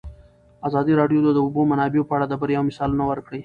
[0.67, 3.39] ازادي راډیو د د اوبو منابع په اړه د بریاوو مثالونه ورکړي.